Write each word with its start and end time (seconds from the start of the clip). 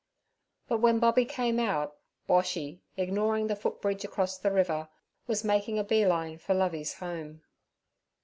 But 0.67 0.79
when 0.79 0.97
Bobby 0.97 1.25
came 1.25 1.59
out, 1.59 1.95
Boshy, 2.27 2.79
ignoring 2.97 3.45
the 3.45 3.55
foot 3.55 3.81
bridge 3.83 4.03
across 4.03 4.39
the 4.39 4.49
river, 4.49 4.89
was 5.27 5.43
making 5.43 5.77
a 5.77 5.83
bee 5.83 6.07
line 6.07 6.39
for 6.39 6.55
Lovey's 6.55 6.95
home. 6.95 7.43